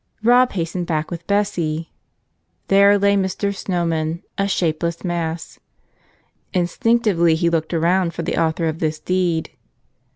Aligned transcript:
Rob 0.23 0.53
hastened 0.53 0.87
back 0.87 1.11
with 1.11 1.27
Bessie. 1.27 1.91
There 2.69 2.97
lay 2.97 3.15
Mr. 3.15 3.55
Snow 3.55 3.85
man, 3.85 4.23
a 4.35 4.47
shapeless 4.47 5.03
mass. 5.03 5.59
Instinctively 6.55 7.35
he 7.35 7.51
looked 7.51 7.71
around 7.71 8.15
for 8.15 8.23
the 8.23 8.35
author 8.35 8.67
of 8.67 8.79
this 8.79 8.99
deed. 8.99 9.51